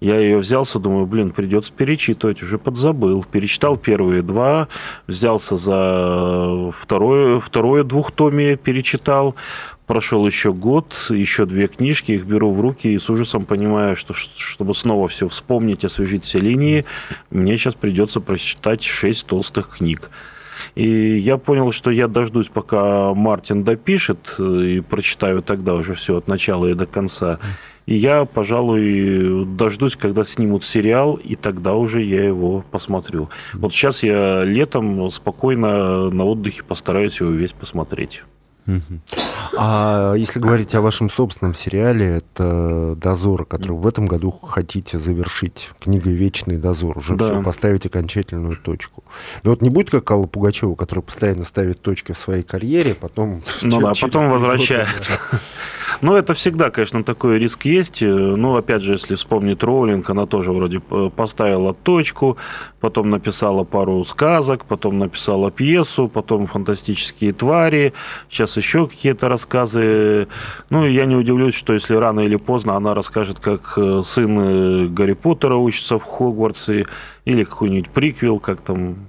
[0.00, 3.24] Я ее взялся, думаю, блин, придется перечитывать, уже подзабыл.
[3.24, 4.68] Перечитал первые два,
[5.06, 9.34] взялся за второе, второе двухтомие, перечитал.
[9.86, 14.14] Прошел еще год, еще две книжки, их беру в руки и с ужасом понимаю, что
[14.14, 16.84] чтобы снова все вспомнить, освежить все линии,
[17.30, 20.10] мне сейчас придется прочитать шесть толстых книг.
[20.74, 26.26] И я понял, что я дождусь, пока Мартин допишет, и прочитаю тогда уже все от
[26.26, 27.38] начала и до конца.
[27.86, 33.28] И я, пожалуй, дождусь, когда снимут сериал, и тогда уже я его посмотрю.
[33.52, 38.24] Вот сейчас я летом спокойно на отдыхе постараюсь его весь посмотреть.
[39.56, 45.70] А если говорить о вашем собственном сериале, это «Дозор», который в этом году хотите завершить.
[45.80, 46.98] Книга «Вечный дозор».
[46.98, 47.30] Уже да.
[47.30, 49.04] все, поставить окончательную точку.
[49.42, 53.42] Но вот не будет как Алла Пугачева, которая постоянно ставит точки в своей карьере, потом...
[53.62, 55.18] Ну да, потом возвращается.
[56.00, 58.02] Ну, это всегда, конечно, такой риск есть.
[58.02, 62.36] Ну, опять же, если вспомнить Роулинг, она тоже вроде поставила точку,
[62.80, 67.92] потом написала пару сказок, потом написала пьесу, потом «Фантастические твари»,
[68.30, 70.28] сейчас еще какие-то рассказы.
[70.70, 74.86] Ну, я не удивлюсь, что если рано или поздно она расскажет, как э, сын э,
[74.88, 76.86] Гарри Поттера учится в Хогвартсе,
[77.26, 79.08] или какой-нибудь приквел, как там.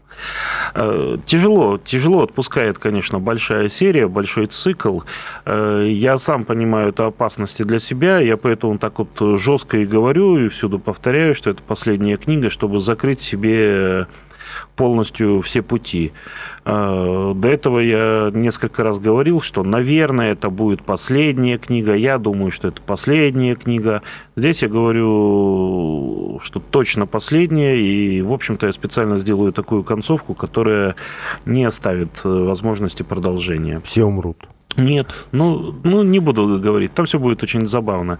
[0.73, 5.01] Э, тяжело, тяжело отпускает, конечно, большая серия, большой цикл.
[5.45, 10.49] Я сам понимаю это опасности для себя, я поэтому так вот жестко и говорю, и
[10.49, 14.07] всюду повторяю, что это последняя книга, чтобы закрыть себе
[14.77, 16.13] полностью все пути.
[16.63, 21.95] А, до этого я несколько раз говорил, что, наверное, это будет последняя книга.
[21.95, 24.03] Я думаю, что это последняя книга.
[24.37, 27.75] Здесь я говорю, что точно последняя.
[27.75, 30.95] И, в общем-то, я специально сделаю такую концовку, которая
[31.45, 33.81] не оставит э, возможности продолжения.
[33.83, 34.47] Все умрут.
[34.77, 38.19] Нет, ну, ну не буду говорить, там все будет очень забавно.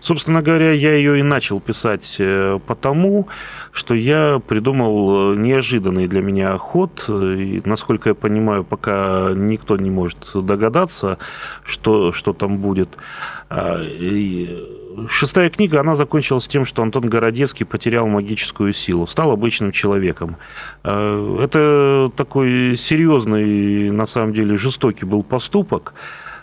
[0.00, 3.28] Собственно говоря, я ее и начал писать э, потому,
[3.72, 7.04] что я придумал э, неожиданный для меня ход.
[7.08, 11.18] И, насколько я понимаю, пока никто не может догадаться,
[11.62, 12.88] что, что там будет.
[13.50, 14.77] А, и
[15.08, 20.36] шестая книга, она закончилась тем, что Антон Городецкий потерял магическую силу, стал обычным человеком.
[20.82, 25.94] А, это такой серьезный, на самом деле, жестокий был поступок.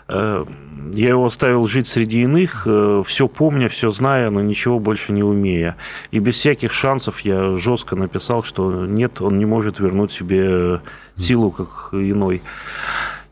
[0.08, 0.46] А,
[0.92, 5.22] я его оставил жить среди иных, э, все помня, все зная, но ничего больше не
[5.22, 5.76] умея.
[6.10, 10.80] И без всяких шансов я жестко написал, что нет, он не может вернуть себе
[11.16, 12.42] силу, как иной.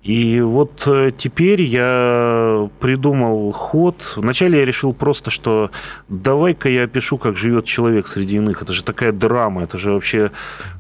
[0.05, 4.13] И вот э, теперь я придумал ход.
[4.17, 5.71] Вначале я решил просто, что
[6.11, 8.61] давай-ка я опишу, как живет человек среди иных.
[8.61, 10.31] Это же такая драма, это же вообще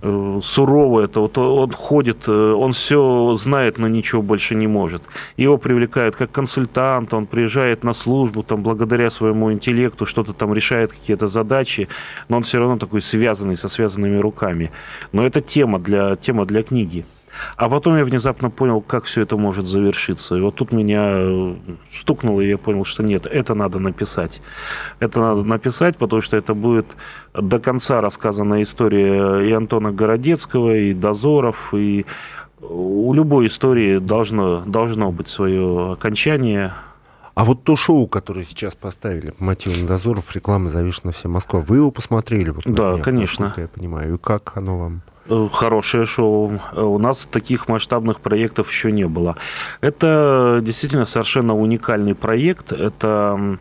[0.03, 1.01] э, сурово.
[1.01, 5.03] Это вот он ходит, э, он все знает, но ничего больше не может.
[5.39, 10.93] Его привлекают как консультант, он приезжает на службу, там благодаря своему интеллекту что-то там решает
[10.93, 11.89] какие-то задачи,
[12.29, 14.70] но он все равно такой связанный со связанными руками.
[15.12, 17.07] Но это тема для, тема для книги.
[17.57, 20.37] А потом я внезапно понял, как все это может завершиться.
[20.37, 21.55] И вот тут меня
[21.99, 24.41] стукнуло, и я понял, что нет, это надо написать.
[25.01, 26.87] Это надо написать, потому что это будет
[27.32, 32.07] до конца рассказанная история и Антона Городецкого, и Дозоров, и
[32.61, 36.72] у любой истории должно, должно быть свое окончание.
[37.35, 41.78] А вот то шоу, которое сейчас поставили по мотивам дозоров, реклама завешена вся Москва, вы
[41.78, 42.51] его посмотрели?
[42.51, 43.53] Вот, да, днях, конечно.
[43.57, 44.14] Я понимаю.
[44.14, 45.03] И как оно вам?
[45.27, 46.61] Э, хорошее шоу.
[46.75, 49.37] У нас таких масштабных проектов еще не было.
[49.81, 52.72] Это действительно совершенно уникальный проект.
[52.72, 53.59] Это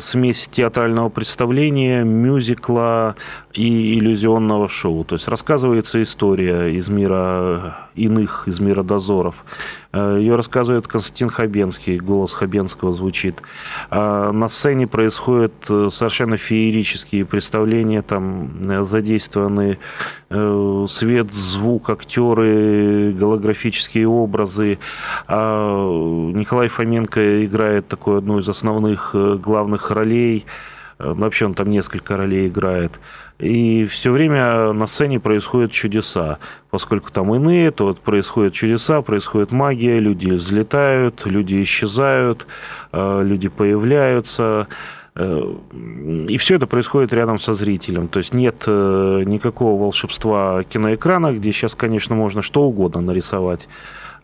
[0.00, 3.16] смесь театрального представления, мюзикла
[3.54, 5.04] и иллюзионного шоу.
[5.04, 9.44] То есть рассказывается история из мира иных, из мира дозоров.
[9.92, 13.42] Э, Ее рассказывает Константин Хабенский, голос Хабенского звучит.
[13.90, 19.78] А на сцене происходят э, совершенно феерические представления, там э, задействованы
[20.88, 24.78] свет, звук, актеры, голографические образы.
[25.28, 25.84] А
[26.34, 30.46] Николай Фоменко играет такую одну из основных главных ролей.
[30.98, 32.92] Вообще он там несколько ролей играет.
[33.38, 36.38] И все время на сцене происходят чудеса.
[36.70, 42.46] Поскольку там иные, то вот происходят чудеса, происходит магия, люди взлетают, люди исчезают,
[42.92, 44.68] э, люди появляются.
[45.14, 45.54] Э,
[46.28, 48.08] и все это происходит рядом со зрителем.
[48.08, 53.68] То есть нет э, никакого волшебства киноэкрана, где сейчас, конечно, можно что угодно нарисовать.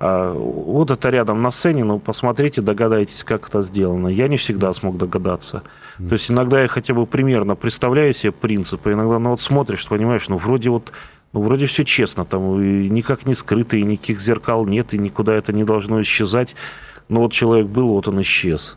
[0.00, 4.08] А вот это рядом на сцене, ну, посмотрите, догадайтесь, как это сделано.
[4.08, 5.62] Я не всегда смог догадаться.
[5.98, 10.28] То есть иногда я хотя бы примерно представляю себе принципы, иногда ну, вот смотришь, понимаешь,
[10.28, 10.92] ну, вроде вот
[11.32, 15.34] ну, вроде все честно, там и никак не скрыто, и никаких зеркал нет, и никуда
[15.34, 16.54] это не должно исчезать.
[17.08, 18.76] Но вот человек был, вот он исчез.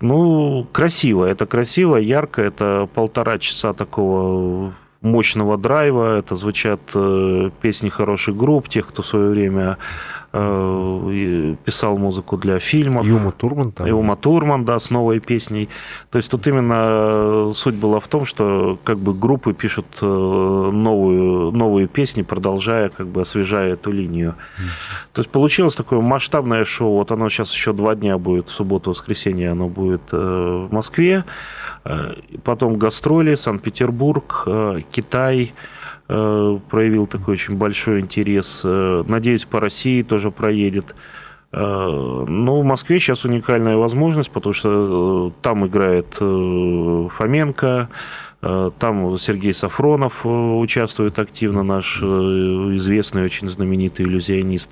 [0.00, 7.88] Ну, красиво, это красиво, ярко, это полтора часа такого мощного драйва, это звучат э, песни
[7.88, 9.78] хороших групп, тех, кто в свое время
[10.34, 13.06] писал музыку для фильмов.
[13.06, 13.86] Юма Турман там.
[13.86, 15.68] Юма Турман, да, с новой песней.
[16.10, 21.52] То есть тут именно суть была в том, что как бы группы пишут э, новую,
[21.52, 24.34] новые песни, продолжая, как бы освежая эту линию.
[24.58, 24.62] Mm.
[25.12, 26.94] То есть получилось такое масштабное шоу.
[26.94, 31.24] Вот оно сейчас еще два дня будет, в субботу, воскресенье оно будет э, в Москве.
[32.44, 34.48] Потом гастроли, Санкт-Петербург,
[34.90, 35.73] Китай, Э,
[36.06, 38.60] проявил такой очень большой интерес.
[38.64, 40.94] Э, надеюсь, по России тоже проедет.
[41.52, 47.88] Э, но в Москве сейчас уникальная возможность, потому что там играет Фоменко,
[48.78, 54.68] там Сергей Сафронов участвует активно, наш известный, очень знаменитый иллюзионист.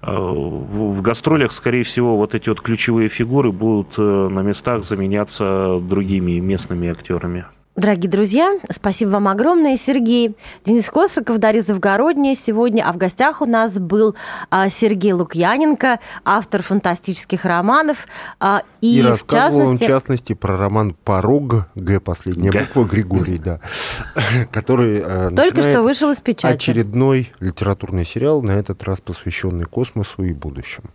[0.00, 6.88] В гастролях, скорее всего, вот эти вот ключевые фигуры будут на местах заменяться другими местными
[6.88, 7.44] актерами.
[7.76, 10.36] Дорогие друзья, спасибо вам огромное, Сергей.
[10.64, 14.14] Денис Косыков, Дарья Завгородняя сегодня, а в гостях у нас был
[14.48, 18.06] а, Сергей Лукьяненко, автор фантастических романов.
[18.38, 19.58] А, и, и в частности...
[19.58, 22.60] он, в частности, про роман «Порог», Г, последняя Г.
[22.60, 23.58] буква, Григорий, да,
[24.52, 26.54] который э, Только что вышел из печати.
[26.54, 30.90] Очередной литературный сериал, на этот раз посвященный космосу и будущему.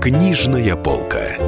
[0.00, 1.47] Книжная полка.